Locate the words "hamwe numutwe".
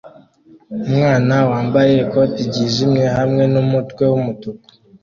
3.17-4.03